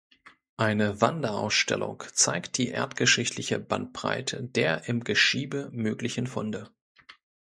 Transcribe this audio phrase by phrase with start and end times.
[0.57, 6.71] Eine Wanderausstellung zeigt die erdgeschichtliche Bandbreite der im Geschiebe möglichen Funde.